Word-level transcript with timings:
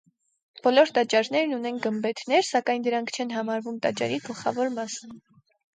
Բոլոր 0.67 0.93
տաճարներն 0.95 1.53
ունեն 1.59 1.77
գմբեթներ, 1.85 2.49
սակայն 2.49 2.89
դրանք 2.89 3.15
չեն 3.19 3.37
համարվում 3.39 3.81
տաճարի 3.87 4.23
գլխավոր 4.29 4.79
մաս։ 4.81 5.03